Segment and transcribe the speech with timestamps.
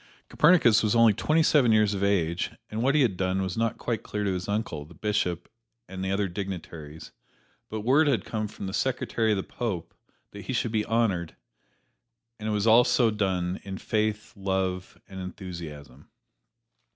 [0.29, 3.77] Copernicus was only twenty seven years of age, and what he had done was not
[3.77, 5.47] quite clear to his uncle, the bishop,
[5.87, 7.11] and the other dignitaries,
[7.69, 9.93] but word had come from the secretary of the Pope
[10.31, 11.35] that he should be honored,
[12.39, 16.09] and it was all so done, in faith, love and enthusiasm.